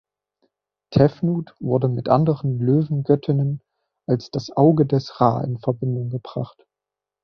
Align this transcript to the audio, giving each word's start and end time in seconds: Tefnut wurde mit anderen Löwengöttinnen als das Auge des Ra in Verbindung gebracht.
Tefnut 0.89 1.53
wurde 1.59 1.87
mit 1.87 2.09
anderen 2.09 2.57
Löwengöttinnen 2.57 3.61
als 4.07 4.31
das 4.31 4.49
Auge 4.49 4.87
des 4.87 5.21
Ra 5.21 5.43
in 5.43 5.59
Verbindung 5.59 6.09
gebracht. 6.09 6.65